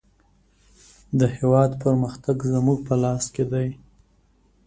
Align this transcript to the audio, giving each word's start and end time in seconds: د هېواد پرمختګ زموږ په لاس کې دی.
د 1.19 1.21
هېواد 1.37 1.71
پرمختګ 1.83 2.37
زموږ 2.53 2.79
په 2.87 2.95
لاس 3.03 3.23
کې 3.35 3.43
دی. 3.51 3.67